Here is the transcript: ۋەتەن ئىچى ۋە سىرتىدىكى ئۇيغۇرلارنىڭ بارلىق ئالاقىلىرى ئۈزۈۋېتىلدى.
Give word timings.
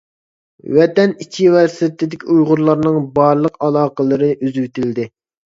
ۋەتەن 0.77 1.13
ئىچى 1.25 1.49
ۋە 1.55 1.61
سىرتىدىكى 1.73 2.29
ئۇيغۇرلارنىڭ 2.37 2.97
بارلىق 3.21 3.63
ئالاقىلىرى 3.69 4.31
ئۈزۈۋېتىلدى. 4.41 5.11